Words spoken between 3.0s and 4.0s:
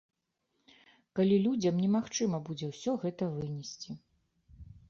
гэта вынесці.